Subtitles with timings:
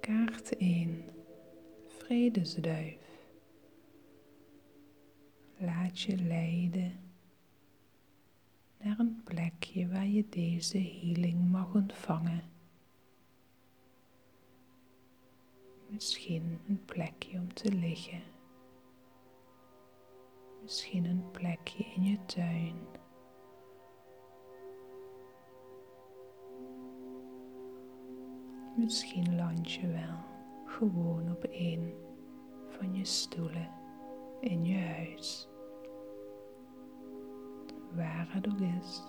[0.00, 1.04] Kaart 1.
[1.86, 2.98] Vredesduif.
[5.56, 6.92] Laat je leiden
[8.78, 12.42] naar een plekje waar je deze healing mag ontvangen.
[15.88, 18.22] Misschien een plekje om te liggen.
[20.62, 22.74] Misschien een plekje in je tuin.
[28.76, 30.18] Misschien land je wel
[30.64, 31.94] gewoon op een
[32.68, 33.70] van je stoelen
[34.40, 35.48] in je huis.
[37.94, 39.02] Waar het ook is.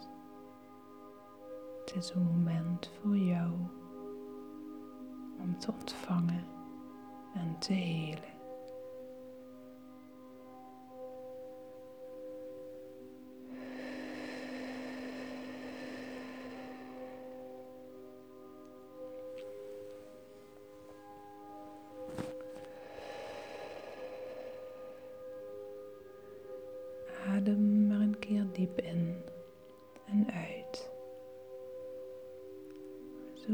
[1.79, 3.51] Het is een moment voor jou
[5.39, 6.45] om te ontvangen
[7.33, 8.30] en te helen.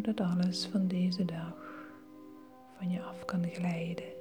[0.07, 1.53] Zodat alles van deze dag
[2.77, 4.16] van je af kan glijden.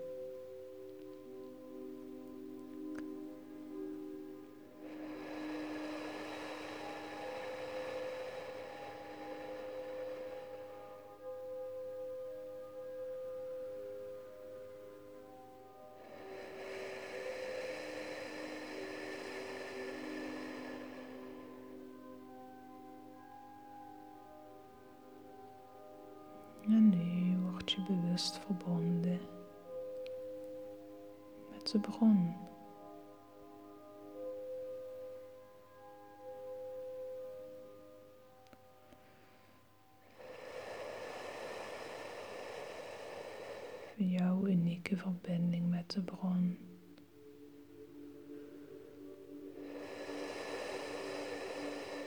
[31.73, 32.35] De bron.
[43.97, 46.59] Jouw unieke verbinding met de bron.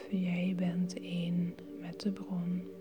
[0.08, 2.79] Jij bent één met de bron.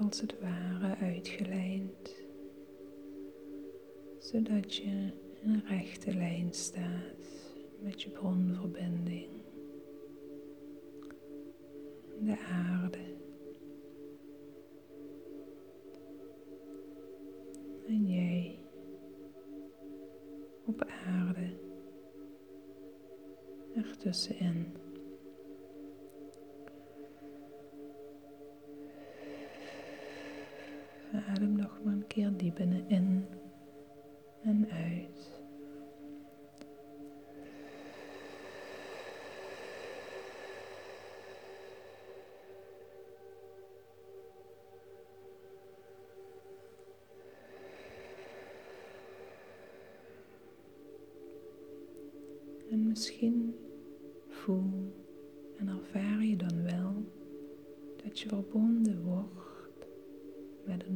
[0.00, 2.16] Als het ware uitgelijnd,
[4.18, 5.12] zodat je
[5.42, 9.28] in een rechte lijn staat met je bronverbinding
[12.20, 12.98] de aarde.
[17.86, 18.58] En jij
[20.64, 21.50] op aarde
[23.74, 24.85] ertussenin.
[31.76, 33.26] Nog maar een keer diep in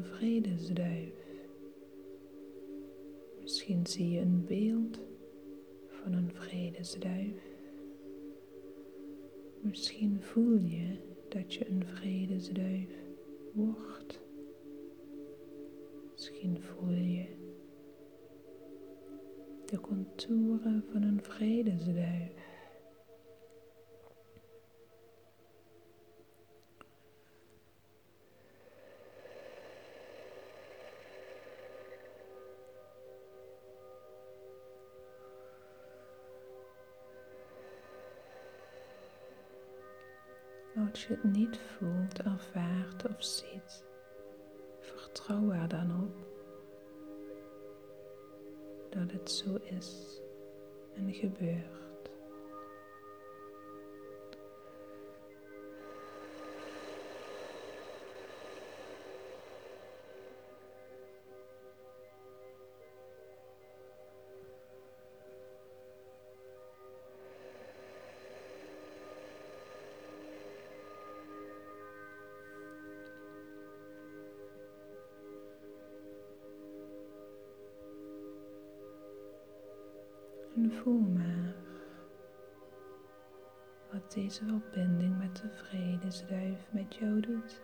[0.02, 1.14] vredesduif.
[3.40, 5.00] Misschien zie je een beeld
[5.86, 7.42] van een vredesduif.
[9.60, 10.96] Misschien voel je
[11.28, 12.90] dat je een vredesduif
[13.52, 14.20] wordt.
[16.12, 17.26] Misschien voel je
[19.64, 22.49] de contouren van een vredesduif.
[41.00, 43.84] Als je het niet voelt, ervaart of ziet,
[44.80, 46.16] vertrouw er dan op
[48.90, 50.20] dat het zo is
[50.94, 51.79] en gebeurt.
[80.82, 81.54] Voel maar
[83.92, 87.62] wat deze verbinding met de vredesduif met jou doet.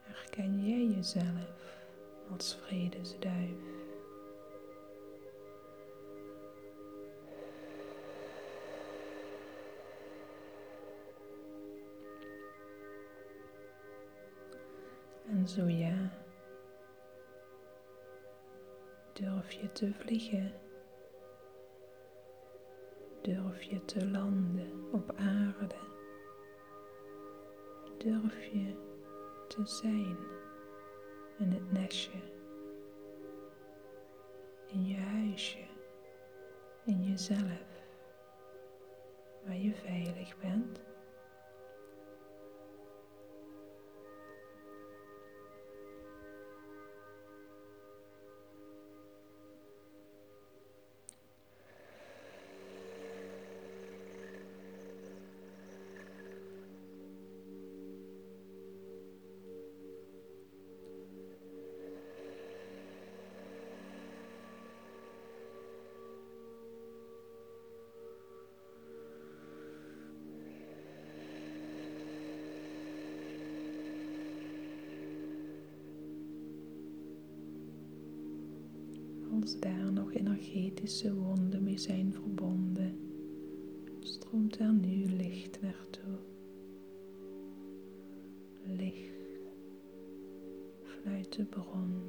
[0.00, 1.76] Herken jij jezelf
[2.30, 3.58] als vredesduif?
[15.28, 16.23] En zo ja,
[19.14, 20.52] durf je te vliegen.
[23.22, 25.76] Durf je te landen op aarde?
[27.98, 28.74] Durf je
[29.48, 30.16] te zijn
[31.38, 32.18] in het nestje,
[34.66, 35.66] in je huisje,
[36.84, 37.82] in jezelf,
[39.44, 40.83] waar je veilig bent?
[79.44, 82.98] Als daar nog energetische wonden mee zijn verbonden,
[84.00, 86.18] stroomt er nu licht naartoe.
[88.62, 89.12] Licht
[90.82, 92.02] vanuit de bron,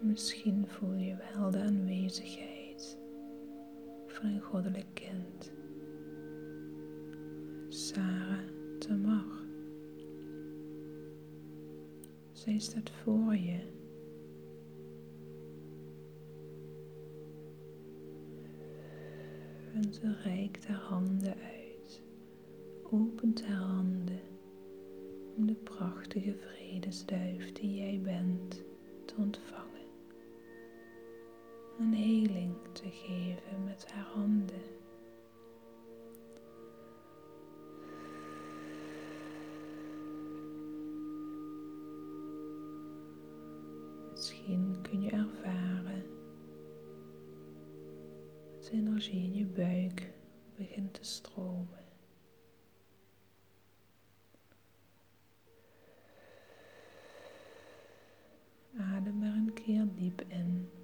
[0.00, 2.98] Misschien voel je wel de aanwezigheid
[4.06, 5.52] van een goddelijk kind.
[7.68, 8.38] Sarah
[8.78, 9.46] Tamar.
[12.32, 13.60] Zij staat voor je
[19.74, 22.02] en ze reikt haar handen uit,
[22.82, 24.20] opent haar handen
[25.36, 28.62] om de prachtige vredesduif die jij bent
[29.04, 29.67] te ontvangen.
[31.78, 34.62] Een heling te geven met haar handen.
[44.10, 46.04] Misschien kun je ervaren
[48.52, 50.12] dat de energie in je buik
[50.56, 51.84] begint te stromen.
[58.78, 60.77] Adem er een keer diep in.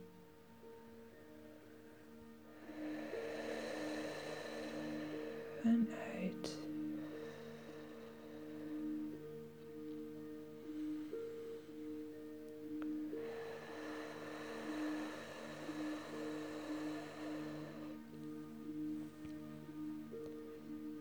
[5.65, 5.89] En
[6.21, 6.59] uit.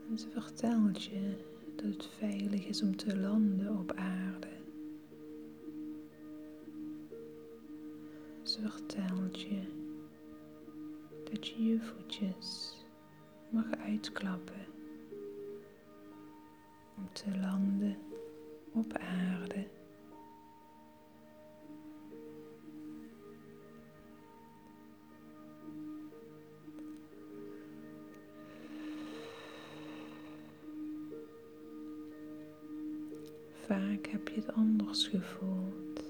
[0.09, 1.33] En ze vertelt je
[1.75, 4.52] dat het veilig is om te landen op aarde.
[17.23, 17.97] Te landen
[18.73, 19.67] op aarde.
[33.65, 36.03] Vaak heb je het anders gevoeld.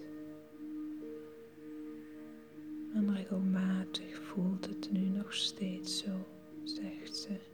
[2.93, 6.11] En regelmatig voelt het nu nog steeds zo,
[6.63, 7.52] zegt ze.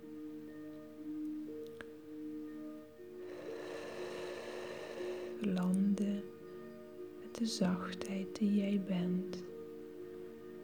[7.39, 9.43] De zachtheid die jij bent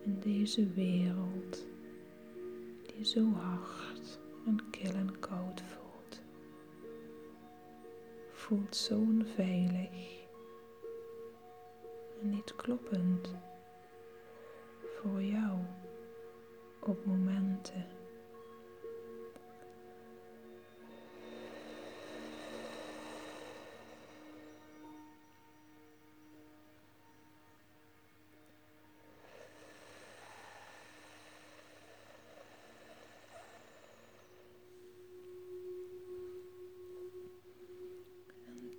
[0.03, 1.65] in deze wereld
[2.85, 6.21] die zo hard en kil en koud voelt.
[8.31, 10.23] Voelt zo onveilig
[12.21, 13.35] en niet kloppend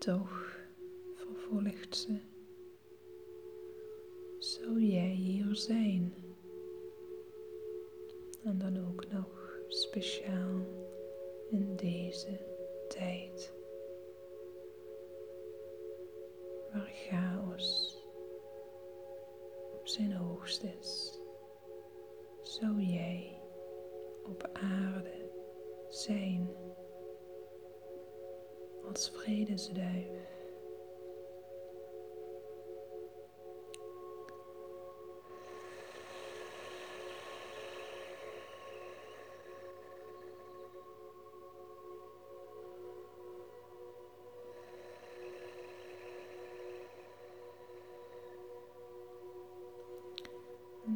[0.06, 0.58] toch
[1.14, 2.18] vervolgt ze,
[4.38, 6.14] zou jij hier zijn?
[8.44, 10.66] En dan ook nog speciaal
[11.50, 12.55] in deze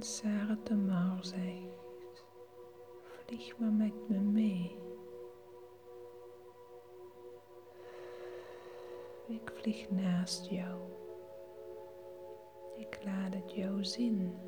[0.00, 2.24] De Mar zegt,
[3.02, 4.78] vlieg maar met me mee.
[9.26, 10.80] Ik vlieg naast jou.
[12.76, 14.38] Ik laat het jou zien.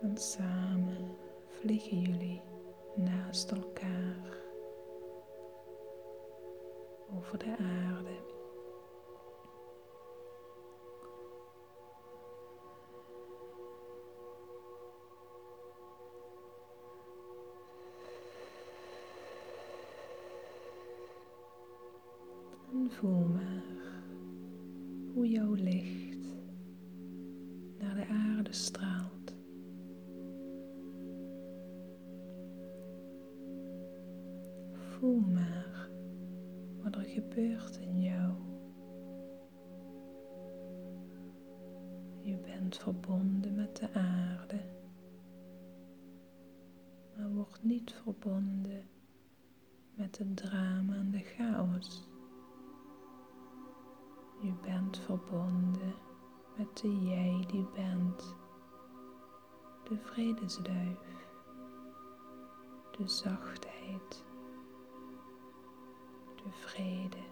[0.00, 2.42] En samen vliegen jullie
[2.94, 4.38] naast elkaar
[7.16, 8.29] over de aarde.
[23.00, 23.62] Voel maar
[25.14, 26.36] hoe jouw licht
[27.78, 29.34] naar de aarde straalt.
[34.72, 35.88] Voel maar
[36.82, 38.32] wat er gebeurt in jou.
[42.20, 44.60] Je bent verbonden met de aarde,
[47.16, 48.82] maar wordt niet verbonden
[49.94, 52.09] met het drama en de chaos.
[54.42, 55.94] Je bent verbonden
[56.56, 58.36] met de jij die bent,
[59.84, 61.26] de vredesduif,
[62.96, 64.24] de zachtheid,
[66.34, 67.22] de vrede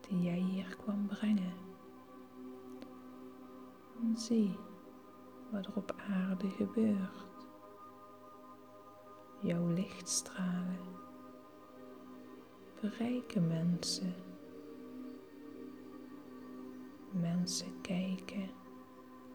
[0.00, 1.54] die jij hier kwam brengen.
[4.00, 4.58] En zie
[5.50, 7.46] wat er op aarde gebeurt.
[9.40, 10.78] Jouw lichtstralen
[12.80, 14.31] bereiken mensen
[17.20, 18.50] Mensen kijken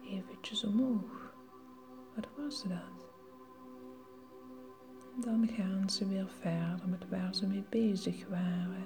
[0.02, 1.34] eventjes omhoog.
[2.14, 3.06] Wat was dat?
[5.24, 8.84] Dan gaan ze weer verder met waar ze mee bezig waren.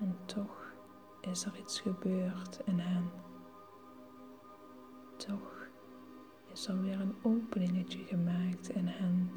[0.00, 0.72] En toch
[1.20, 3.10] is er iets gebeurd in hen.
[5.16, 5.68] Toch
[6.52, 9.30] is er weer een openingetje gemaakt in hen.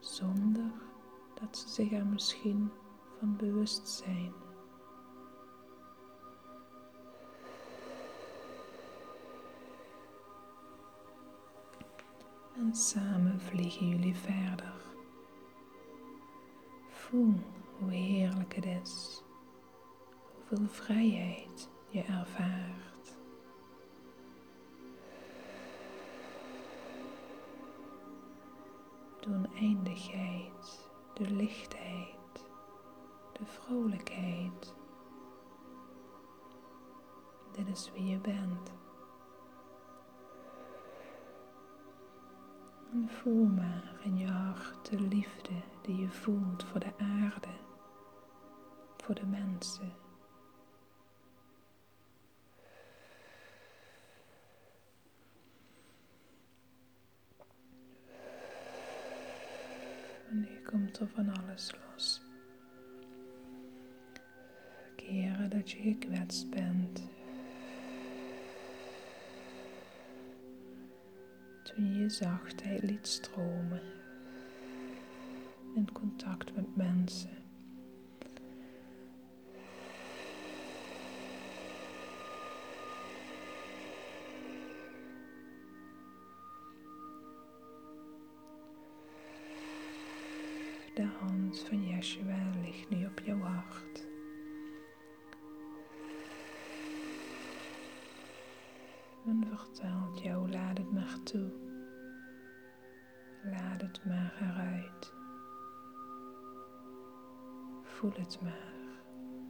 [0.00, 0.72] Zonder
[1.40, 2.70] dat ze zich er misschien
[3.18, 4.43] van bewust zijn.
[12.56, 14.72] En samen vliegen jullie verder.
[16.88, 17.34] Voel
[17.78, 19.22] hoe heerlijk het is,
[20.34, 23.16] hoeveel vrijheid je ervaart.
[29.20, 32.44] De oneindigheid, de lichtheid,
[33.32, 34.74] de vrolijkheid.
[37.52, 38.83] Dit is wie je bent.
[42.94, 47.48] En voel maar in je hart de liefde die je voelt voor de aarde,
[48.96, 49.92] voor de mensen.
[60.28, 62.22] En nu komt er van alles los.
[64.96, 67.02] Keren dat je gekwetst bent,
[71.76, 73.82] je zachtheid liet stromen
[75.74, 77.42] in contact met mensen.
[90.94, 94.06] De hand van Yeshua ligt nu op jouw hart.
[99.26, 100.92] En vertelt jou, laat het
[101.26, 101.63] toe.
[103.50, 105.12] Laat het maar eruit.
[107.82, 109.02] Voel het maar,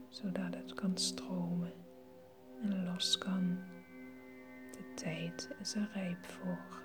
[0.08, 1.72] zodat het kan stromen
[2.62, 3.58] en los kan.
[4.70, 6.82] De tijd is er rijp voor.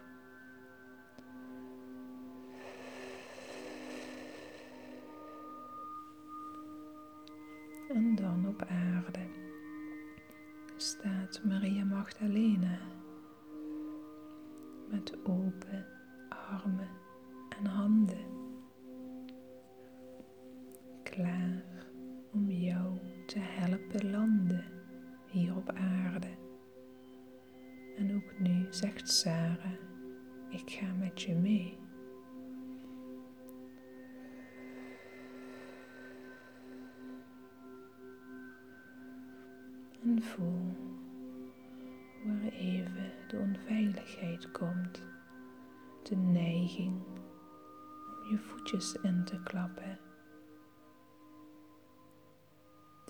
[7.89, 9.27] En dan op aarde
[10.77, 12.77] staat Maria Magdalena
[14.89, 15.99] met open
[16.50, 16.89] armen
[17.60, 18.25] en handen,
[21.03, 21.63] klaar
[22.32, 24.65] om jou te helpen landen
[25.27, 26.38] hier op aarde.
[27.98, 29.74] En ook nu zegt Sarah,
[30.50, 31.77] ik ga met je mee.
[40.03, 40.75] En voel
[42.25, 45.03] er even de onveiligheid komt,
[46.03, 47.01] de neiging
[48.08, 50.00] om je voetjes in te klappen,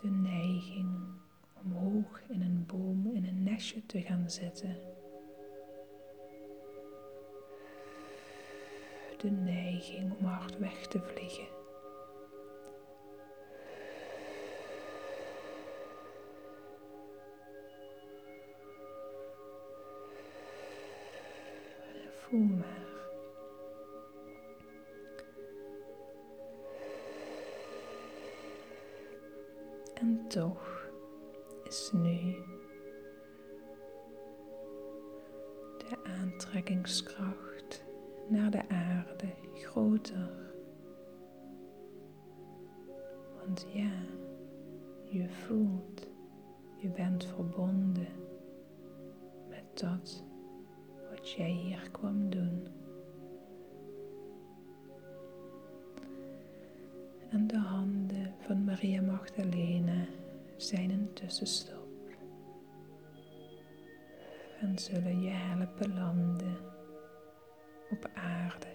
[0.02, 1.20] de neiging
[1.64, 4.78] om hoog in een boom in een nestje te gaan zitten.
[9.18, 11.48] De neiging om hard weg te vliegen.
[22.30, 22.79] Voel maar.
[30.30, 30.92] Toch
[31.64, 32.36] is nu
[35.78, 37.86] de aantrekkingskracht
[38.28, 40.54] naar de aarde groter.
[43.38, 43.92] Want ja,
[45.04, 46.08] je voelt,
[46.76, 48.08] je bent verbonden
[49.48, 50.24] met dat
[51.10, 52.68] wat jij hier kwam doen.
[57.30, 60.06] En de handen van Maria Magdalena
[60.62, 61.88] zijn een tussenstop
[64.60, 66.58] en zullen je helpen landen
[67.90, 68.68] op aarde.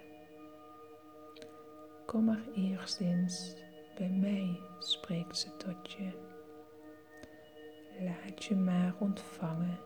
[2.06, 3.56] Kom maar eerst eens
[3.96, 6.12] bij mij, spreekt ze tot je.
[8.00, 9.78] Laat je maar ontvangen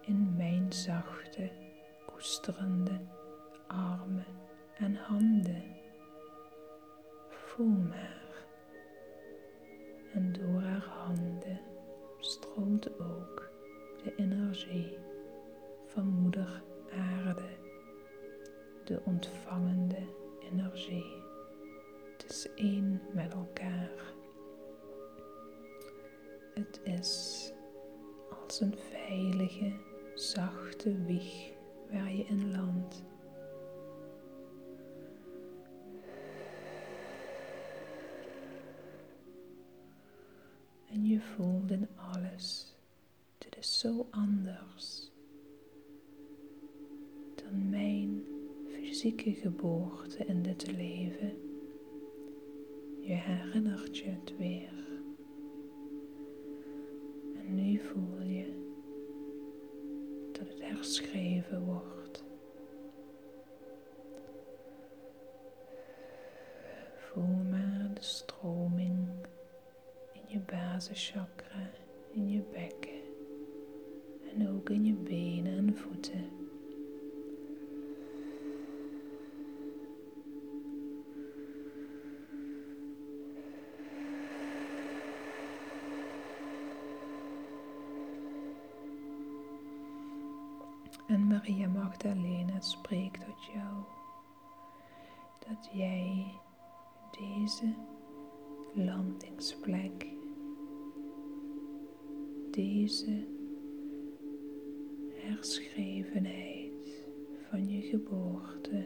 [0.00, 1.50] in mijn zachte
[2.06, 3.00] koesterende
[3.66, 4.26] armen
[4.78, 5.62] en handen.
[7.28, 8.25] Voel maar.
[10.16, 11.60] En door haar handen
[12.18, 13.50] stroomt ook
[14.02, 14.98] de energie
[15.86, 17.48] van Moeder Aarde,
[18.84, 20.06] de ontvangende
[20.52, 21.22] energie.
[22.12, 24.14] Het is één met elkaar.
[26.54, 27.52] Het is
[28.42, 29.72] als een veilige,
[30.14, 31.52] zachte wieg
[31.90, 33.04] waar je in landt.
[40.96, 42.74] En je voelt in alles,
[43.38, 45.10] dit is zo anders
[47.34, 48.24] dan mijn
[48.66, 51.32] fysieke geboorte in dit leven.
[53.00, 55.00] Je herinnert je het weer.
[57.34, 58.64] En nu voel je
[60.32, 62.05] dat het herschreven wordt.
[72.10, 73.00] In je bekken
[74.32, 76.30] en ook in je benen en voeten.
[91.08, 93.84] En Maria Magdalena spreekt tot jou
[95.48, 96.26] dat jij
[97.10, 97.74] deze
[98.74, 100.15] landingsplek,
[102.56, 103.24] deze
[105.14, 107.04] herschrevenheid
[107.48, 108.84] van je geboorte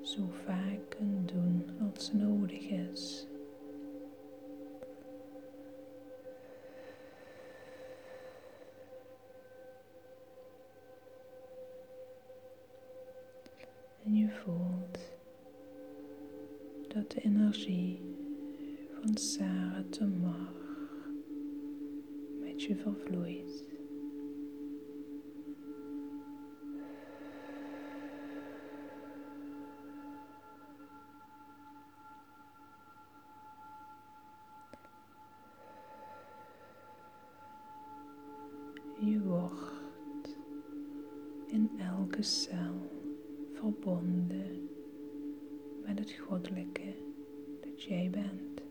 [0.00, 3.26] zo vaak kunt doen als nodig is.
[14.04, 14.98] En je voelt
[16.88, 18.00] dat de energie
[19.00, 20.69] van Sarah Tamar
[22.68, 23.64] vervloeit.
[39.00, 40.36] Je wordt
[41.46, 42.90] in elke cel
[43.52, 44.68] verbonden
[45.86, 46.94] met het goddelijke
[47.60, 48.69] dat jij bent.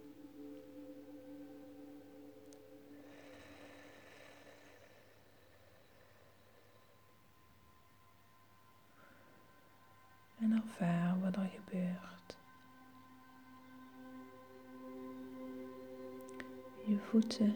[17.09, 17.55] Voeten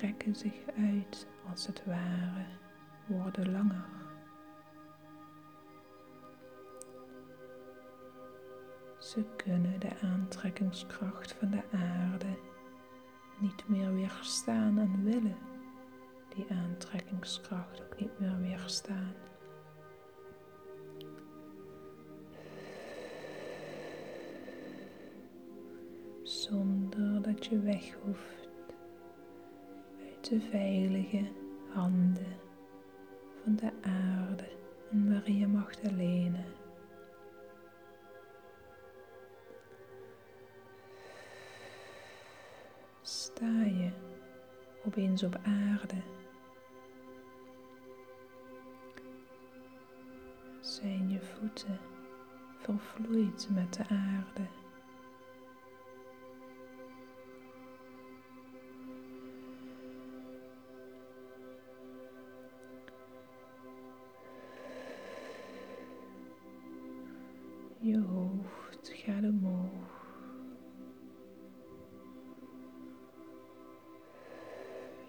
[0.00, 2.44] rekken zich uit als het ware,
[3.06, 3.84] worden langer.
[8.98, 12.38] Ze kunnen de aantrekkingskracht van de aarde
[13.38, 15.36] niet meer weerstaan en willen
[16.34, 19.03] die aantrekkingskracht ook niet meer weerstaan.
[27.24, 28.48] Dat je weg hoeft
[30.00, 31.30] uit de veilige
[31.68, 32.36] handen
[33.42, 34.48] van de aarde
[34.90, 36.44] en Maria Magdalena.
[43.02, 43.90] Sta je
[44.84, 46.02] opeens op aarde?
[50.60, 51.78] Zijn je voeten
[52.58, 54.63] vervloeid met de aarde?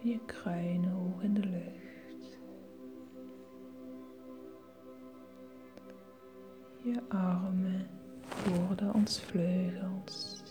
[0.05, 2.39] Je kruin hoog in de lucht.
[6.83, 7.87] Je armen
[8.45, 10.43] worden als vleugels.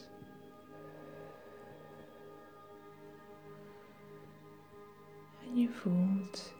[5.43, 6.55] En je voelt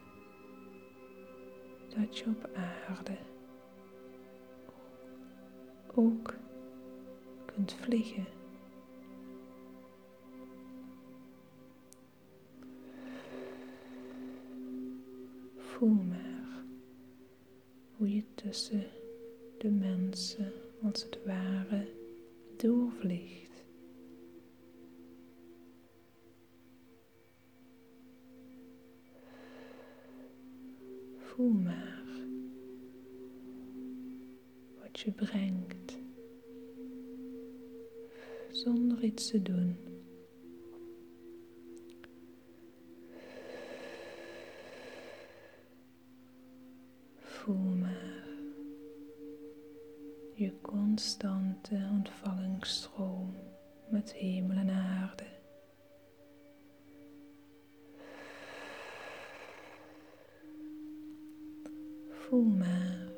[1.89, 3.19] dat je op aarde
[5.95, 6.35] ook
[7.45, 8.44] kunt vliegen.
[18.55, 18.87] Tussen
[19.59, 21.89] de mensen als het ware
[22.57, 23.65] doorvliegt.
[31.17, 32.05] Voel maar
[34.83, 35.99] wat je brengt
[38.51, 39.94] zonder iets te doen.
[50.95, 53.35] Constante ontvangingsstroom
[53.89, 55.25] met hemel en aarde.
[62.11, 63.09] Voel maar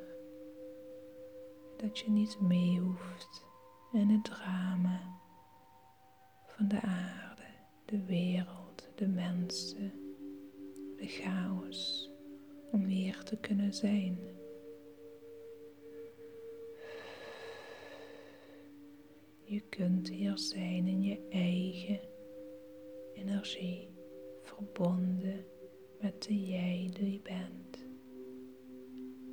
[1.76, 3.44] dat je niet mee hoeft
[3.92, 5.00] in het drama
[6.46, 7.46] van de aarde,
[7.84, 9.92] de wereld, de mensen,
[10.96, 12.10] de chaos,
[12.72, 14.35] om hier te kunnen zijn.
[19.76, 22.00] Kunt hier zijn in je eigen
[23.14, 23.88] energie,
[24.42, 25.44] verbonden
[26.00, 27.84] met de jij die bent.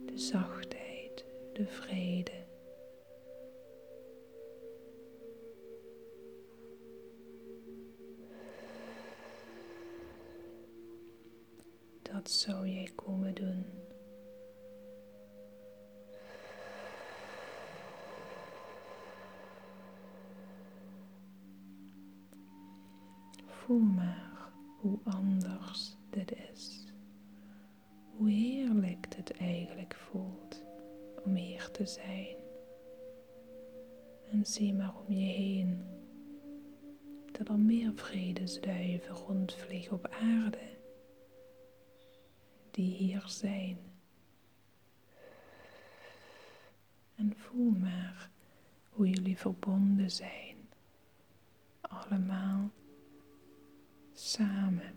[0.06, 2.46] De zachtheid, de vrede,
[12.02, 13.66] dat zou jij komen doen.
[23.66, 26.86] Voel maar hoe anders dit is.
[28.18, 30.64] Hoe heerlijk het eigenlijk voelt
[31.26, 32.36] om hier te zijn.
[34.32, 35.84] En zie maar om je heen
[37.32, 40.78] dat er meer vredesduiven rondvliegen op aarde
[42.72, 43.78] die hier zijn.
[47.16, 48.30] En voel maar
[48.90, 50.56] hoe jullie verbonden zijn,
[51.82, 52.72] allemaal
[54.24, 54.92] samen.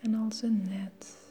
[0.00, 1.25] en als een net.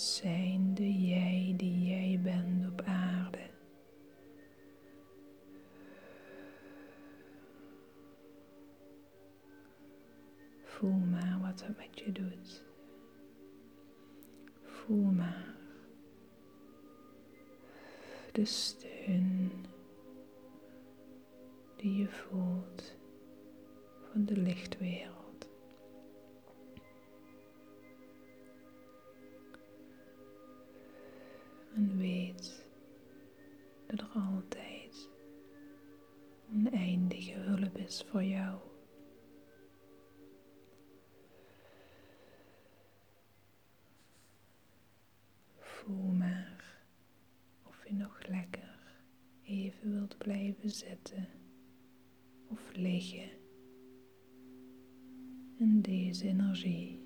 [0.00, 3.50] Zijn de jij die jij bent op aarde.
[10.64, 12.62] Voel maar wat het met je doet.
[14.62, 15.54] Voel maar
[18.32, 19.52] de steun
[21.76, 22.96] die je voelt
[24.12, 25.11] van de lichtwereld.
[45.82, 46.84] Voel maar
[47.62, 48.78] of je nog lekker
[49.42, 51.28] even wilt blijven zitten
[52.46, 53.30] of liggen
[55.58, 57.02] in deze energie.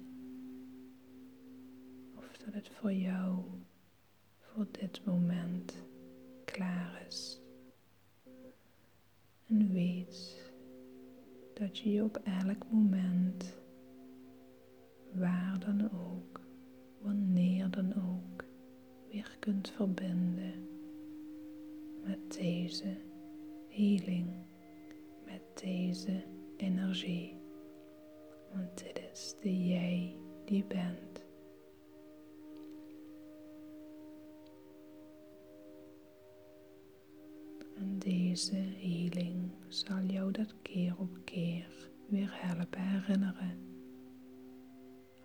[2.17, 3.45] Of dat het voor jou
[4.39, 5.75] voor dit moment
[6.45, 7.41] klaar is.
[9.47, 10.51] En weet
[11.55, 13.57] dat je je op elk moment,
[15.13, 16.41] waar dan ook,
[16.99, 18.46] wanneer dan ook,
[19.17, 20.69] weer kunt verbinden
[22.05, 22.97] met deze
[23.69, 24.27] healing,
[25.25, 26.25] met deze
[26.57, 27.37] energie.
[28.53, 31.25] Want dit is de jij die bent.
[37.77, 43.59] En deze healing zal jou dat keer op keer weer helpen herinneren.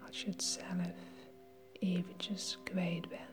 [0.07, 0.93] Als je het zelf
[1.71, 3.30] eventjes kwijt bent.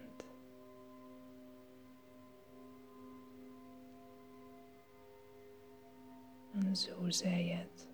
[6.58, 7.88] En zo zei het.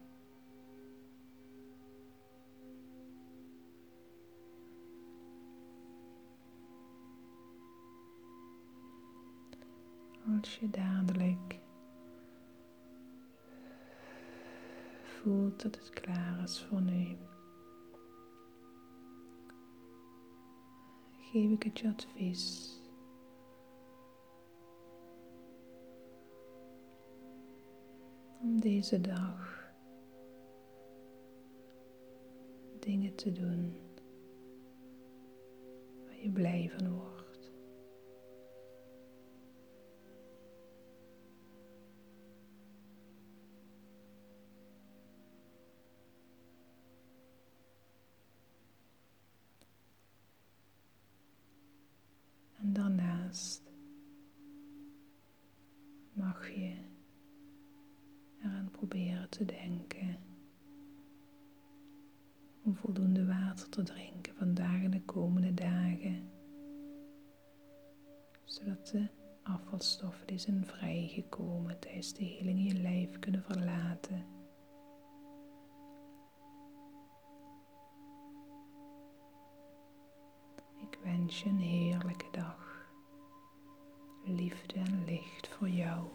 [10.40, 11.60] Als je dadelijk
[15.02, 17.16] voelt dat het klaar is voor nu,
[21.20, 22.74] geef ik het je advies
[28.64, 29.72] deze dag
[32.80, 33.76] dingen te doen
[36.04, 37.52] waar je blij van wordt.
[52.58, 53.62] En daarnaast
[56.12, 56.92] mag je
[58.44, 60.16] eraan proberen te denken
[62.62, 66.30] om voldoende water te drinken vandaag en de komende dagen,
[68.44, 69.08] zodat de
[69.42, 74.26] afvalstoffen die zijn vrijgekomen tijdens de healing je lijf kunnen verlaten.
[80.80, 82.88] Ik wens je een heerlijke dag.
[84.24, 86.13] Liefde en licht voor jou.